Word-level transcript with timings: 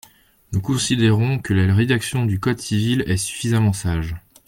Nous 0.51 0.61
considérons 0.61 1.37
que 1.37 1.53
la 1.53 1.71
rédaction 1.75 2.25
du 2.25 2.39
code 2.39 2.57
civil 2.57 3.03
est 3.05 3.17
suffisamment 3.17 3.71
sage. 3.71 4.15